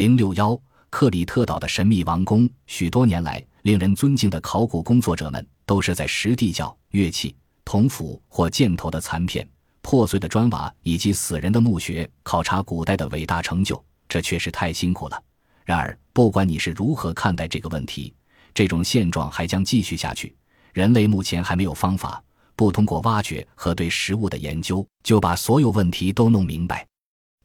[0.00, 0.58] 零六幺
[0.88, 9.46] 克里特岛的神秘王宫，许多年来令人尊敬的考古工作者们都是在石地窖、乐器、铜斧或箭头的残片、
[9.82, 15.22] 破碎的砖瓦以及死人的墓穴考察古代的伟大成就，这确实太辛苦了。
[15.66, 18.14] 然而，不管你是如何看待这个问题，
[18.54, 20.34] 这种现状还将继续下去。
[20.72, 22.24] 人类目前还没有方法，
[22.56, 26.86] 不通过挖掘和对实物的研究，就把所有问题都弄明白。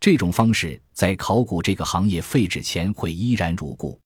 [0.06, 4.00] 这种方式在考古这个行业废止前会依然如故。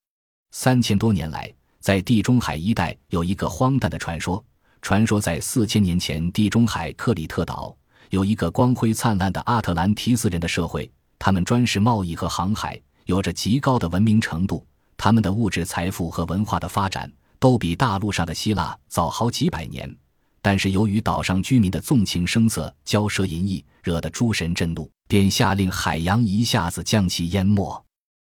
[0.52, 4.42] 三千多年来，在地中海一带有一个荒诞的传说：
[4.82, 7.76] 传说在四千年前，地中海克里特岛
[8.12, 10.90] 有一个光辉灿烂的阿特兰提斯人的社会，
[11.20, 14.66] 他们专事贸易和航海，有着极高的文明程度。
[14.96, 19.94] 他们的物质财富和文化的发展都比大陆上的希腊早好几百年。
[20.42, 27.86] 但是由于岛上居民的纵情声色、骄奢淫逸，惹得诸神震怒，便下令海洋一下子将其淹没。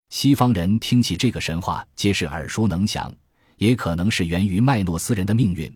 [0.09, 3.11] 西方人听起这个神话，皆是耳熟能详，
[3.57, 5.71] 也可能是源于麦诺斯人的命运。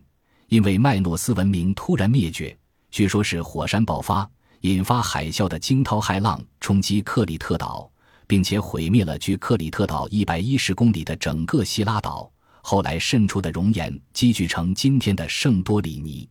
[0.48, 2.56] 因为麦诺斯文明突然灭绝，
[2.90, 4.28] 据说是火山爆发，
[4.62, 7.90] 引发海啸的惊涛骇浪冲击克里特岛，
[8.26, 12.30] 并且毁灭了距克里特岛一百一十公里的整个希拉岛。
[12.62, 16.28] 后来渗出的熔岩积聚成今天的圣多里尼。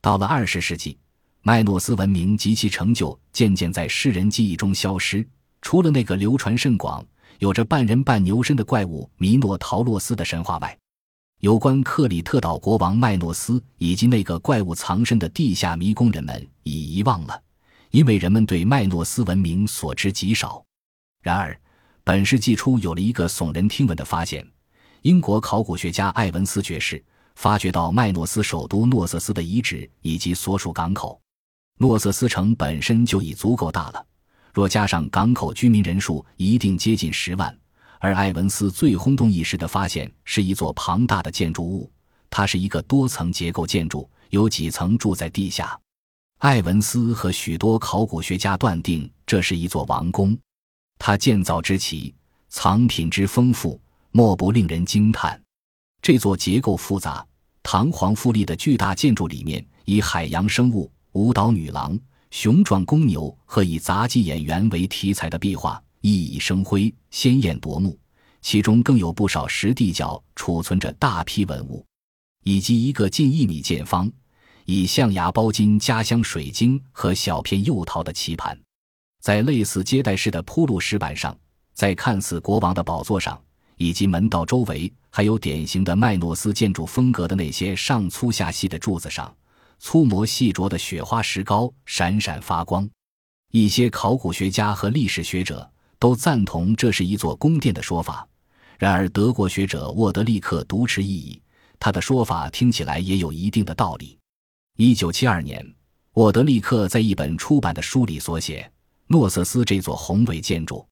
[0.00, 0.98] 到了二十世纪，
[1.42, 5.26] 麦诺斯文明及其成就渐渐在世人记忆中消失。
[5.62, 7.04] 除了那个流传甚广、
[7.38, 10.76] 有着半人半牛身的怪物米诺陶洛斯的神话外，
[11.40, 17.42] 有关克里特岛国王麦诺斯以及那个怪物藏身的地下迷宫，人们已遗忘了，
[17.90, 20.64] 因为人们对麦诺斯文明所知极少。
[21.22, 21.58] 然而，
[22.04, 24.46] 本世纪初有了一个耸人听闻的发现。
[25.04, 27.02] 英国考古学家艾文斯爵士
[27.34, 31.20] 发掘到麦诺斯首都诺瑟斯的遗址以及所属港口。
[31.78, 34.02] 诺瑟斯城本身就已足够大了，
[34.54, 37.54] 若加上港口居民人数，一定接近十万。
[37.98, 41.92] 而艾文斯最轰动一时的发现是一座庞大的建筑物，
[42.30, 45.78] 它是一个多层结构建筑，有几层住在地下。
[46.38, 50.34] 艾文斯和许多考古学家断定，这是一座王宫。
[50.98, 52.14] 它建造之奇，
[52.48, 53.78] 藏品之丰富。
[54.16, 55.42] 莫不令人惊叹。
[56.00, 57.26] 这座结构复杂、
[57.64, 61.98] 堂皇富丽的巨大建筑里面，以海洋生物、舞蹈女郎、
[62.30, 67.98] 雄壮公牛和以杂技演员为题材的壁画熠熠生辉、鲜艳夺目。
[68.40, 71.84] 其中更有不少石地窖储存着大批文物，
[72.44, 74.08] 以及一个近一米见方、
[74.64, 78.56] 以象牙包金加镶水晶和小片釉陶的棋盘。
[79.20, 81.36] 在类似接待式的铺路石板上，
[81.72, 83.36] 在看似国王的宝座上。
[83.76, 89.34] 以及门道周围，还有典型的麦诺斯建筑风格的那些上粗下细的柱子上，
[89.78, 92.88] 粗磨细琢的雪花石膏闪闪发光。
[93.52, 98.26] 一些考古学家和历史学者都赞同这是一座宫殿的说法。
[98.76, 101.40] 然而，德国学者沃德利克独持异议，
[101.78, 104.18] 他的说法听起来也有一定的道理。
[104.76, 105.64] 一九七二年，
[106.14, 108.68] 沃德利克在一本出版的书里所写
[109.06, 110.84] ：“诺瑟斯这座宏伟建筑，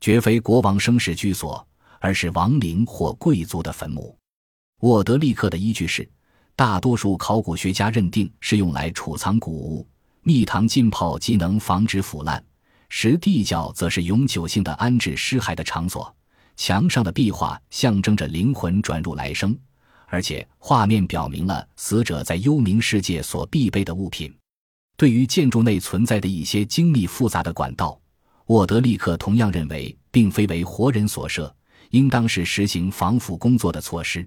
[0.00, 1.64] 绝非国王生世居所。”
[1.98, 4.16] 而是亡灵或贵族的坟墓。
[4.80, 6.08] 沃德利克的依据是，
[6.54, 9.86] 大多数考古学家认定是用来储藏谷物、
[10.22, 12.40] 蜜糖浸泡，即能防止腐烂；
[12.88, 16.14] 石地窖则是永久性的安置尸骸的场所。
[16.56, 19.56] 墙上的壁画象征着灵魂转入来生，
[20.06, 24.34] 而且画面表明了死者在幽冥世界所必备的物品。
[24.96, 28.00] 对于建筑内存在的一些精密复杂的管道，
[28.46, 31.54] 沃德利克同样认为，并非为活人所设。
[31.90, 34.26] 应当是实行防腐工作的措施。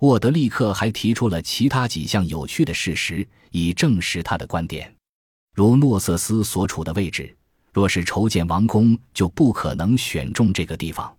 [0.00, 4.90] 沃德利克还提出了其他几项有趣的事实，以证实他的观点。
[5.54, 7.36] 如诺瑟斯所处的位置，
[7.72, 11.14] 若是筹建王宫，就不可能选中这个地方。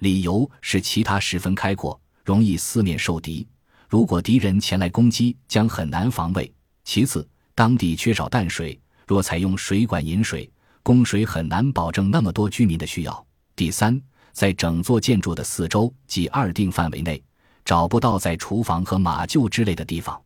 [0.00, 3.46] 理由是其他十分开阔，容易四面受敌。
[3.88, 6.50] 如果敌人前来攻击，将很难防卫。
[6.84, 10.50] 其次，当地缺少淡水，若采用水管引水
[10.82, 13.26] 供水，很难保证那么多居民的需要。
[13.54, 14.00] 第三。
[14.34, 17.22] 在整座建筑的四周及二定范围内，
[17.64, 20.20] 找不到在厨房和马厩之类的地方。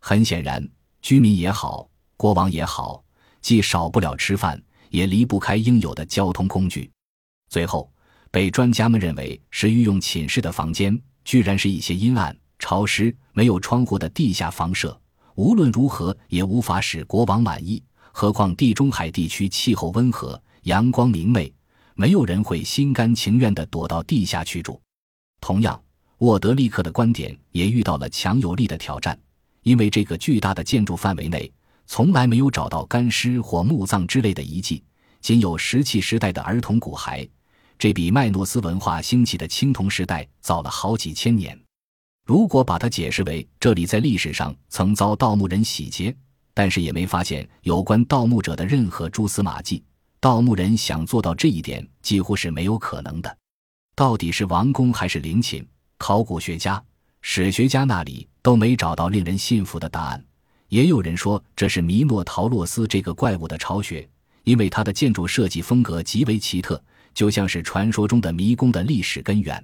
[0.00, 0.68] 很显然，
[1.00, 3.02] 居民也好，国王也好，
[3.40, 6.90] 既少不了吃饭，也离不开应有的交通工具。
[7.48, 7.90] 最后，
[8.32, 15.00] 被专家们认为是御用寝室的房间，居然是一些阴暗、潮湿、没有窗户的地下房舍。
[15.36, 17.80] 无论如何，也无法使国王满意。
[18.12, 21.52] 何况地中海地区气候温和，阳光明媚。
[21.94, 24.80] 没有人会心甘情愿地躲到地下去住。
[25.40, 25.80] 同样，
[26.18, 29.18] 沃德利克的观点也遇到了强有力的挑战，
[29.62, 31.50] 因为这个巨大的建筑范围内
[31.86, 34.82] 从来没有找到干尸或墓葬之类的遗迹，
[35.20, 37.28] 仅有石器时代的儿童骨骸，
[37.78, 41.58] 这比麦诺斯文化兴起的青铜时代早了好几千年。
[42.26, 46.16] 如果把它解释为这里在历史上曾遭盗墓人洗劫，
[46.54, 49.84] 但是也没发现有关盗墓者的任何蛛丝马迹，
[50.24, 53.36] 盗墓人想做到这一点几乎是没有可能的。
[53.94, 55.62] 到底是王宫还是陵寝？
[55.98, 56.82] 考古学家、
[57.20, 60.24] 史学家那里都没找到令人信服的答案。
[60.70, 64.08] 也有人说这是弥诺陶洛斯这个怪物的巢穴，
[64.44, 66.82] 因为它的建筑设计风格极为奇特，
[67.12, 69.62] 就像是传说中的迷宫的历史根源。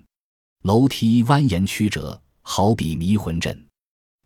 [0.65, 2.21] 楼梯蜿蜒曲折。
[2.43, 3.67] 好比迷魂阵，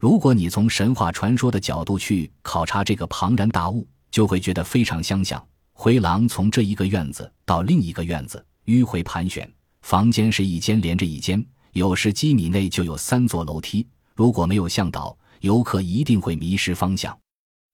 [0.00, 5.40] 如果你从神话传说的角度去考察这个庞然大物，就会觉得非常相像。
[5.76, 13.86] 回廊从这一个院子到另一个院子迂回盘旋，房间是一间连着一间，有时几米内就有三座楼梯。
[14.14, 17.18] 如果没有向导，游客一定会迷失方向。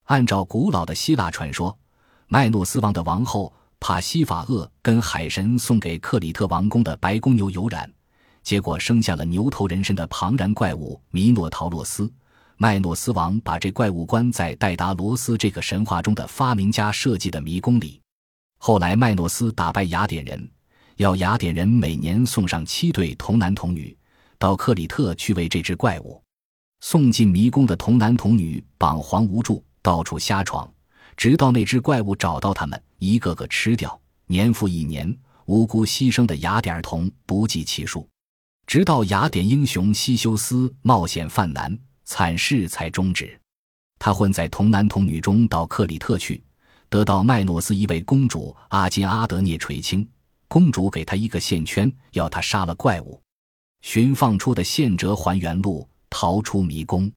[0.07, 1.79] 按照古老的希腊传说，
[2.27, 7.89] 麦诺斯王的王后帕西法厄跟海神送给克里特王宫的白公牛有染。
[8.43, 12.11] 结果生下了牛头人身的庞然怪物弥诺陶洛斯。
[12.63, 17.99] 麦诺斯王把这怪物关在戴达罗斯这个神话中的发明家设计的迷宫里。
[18.59, 20.51] 后来麦诺斯打败雅典人，
[20.97, 23.97] 要雅典人每年送上七对童男童女
[24.39, 26.23] 到克里特去喂这只怪物。
[26.83, 30.71] 送进迷宫的童男童女绑黄无助，到处瞎闯，
[31.17, 33.99] 直到那只怪物找到他们，一个个吃掉。
[34.27, 38.07] 年复一年，无辜牺牲的雅典儿童不计其数。
[38.67, 41.79] 直到雅典英雄西修斯冒险犯难，
[42.11, 43.41] 惨事才终止。
[43.97, 46.43] 他混在童男童女中到克里特去，
[46.89, 50.07] 得到麦诺斯一位公主阿金阿德涅垂青。
[50.49, 53.23] 公主给他一个线圈，要他杀了怪物，
[53.83, 57.09] 寻放出的线折还原路，逃出迷宫。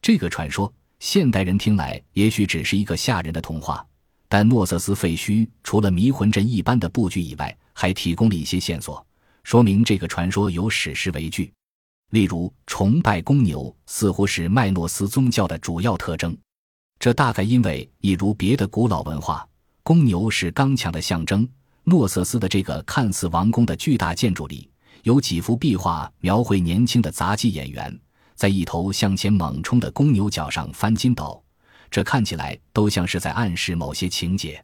[0.00, 3.86] 这个传说，现代人听来也许只是一个吓人的童话，
[4.26, 9.06] 但诺瑟斯废墟除了迷魂阵一般的布局以外，还提供了一些线索。
[9.44, 11.52] 说明这个传说有史实为据，
[12.10, 16.36] 例如崇拜公牛似乎是麦诺斯宗教的主要特征，
[16.98, 19.46] 这大概因为一如别的古老文化，
[19.82, 21.48] 公牛是刚强的象征。
[21.84, 24.70] 诺瑟斯的这个看似王宫的巨大建筑里，
[25.02, 27.98] 有几幅壁画描绘年轻的杂技演员
[28.34, 31.42] 在一头向前猛冲的公牛角上翻筋斗，
[31.90, 34.62] 这看起来都像是在暗示某些情节。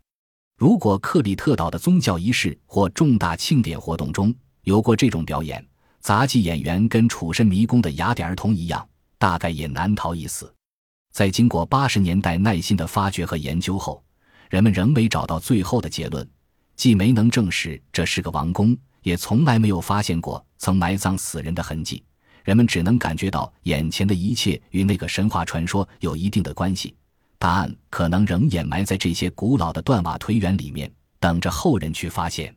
[0.58, 5.66] 如果克里特岛的宗教仪式或重大庆典活动中，有过这种表演，
[6.06, 8.88] 杂技演员跟处身迷宫的雅典儿童一样，
[9.18, 10.54] 大概也难逃一死。
[11.12, 14.00] 在经过八十年代耐心的发掘和研究后，
[14.48, 16.24] 人们仍没找到最后的结论，
[16.76, 22.04] 既没能证实这是个王宫，也从来没有发现过曾埋葬死人的痕迹。
[22.44, 26.94] 人们只能感觉到眼前的一切与那个神话传说有一定的关系。
[27.36, 30.88] 答案可能仍掩埋在这些古老的断瓦颓垣里面，
[31.18, 32.55] 等着后人去发现。